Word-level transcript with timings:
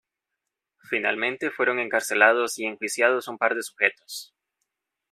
Finalmente 0.79 1.51
fueron 1.51 1.77
encarcelados 1.77 2.57
y 2.57 2.65
enjuiciados 2.65 3.27
un 3.27 3.37
par 3.37 3.53
de 3.53 3.61
sujetos. 3.61 4.33